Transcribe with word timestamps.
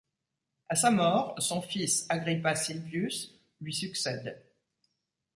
À 0.67 0.75
sa 0.75 0.89
mort, 0.89 1.35
son 1.39 1.61
fils, 1.61 2.07
Agrippa 2.09 2.55
Silvius, 2.55 3.39
lui 3.59 3.71
succède. 3.71 4.43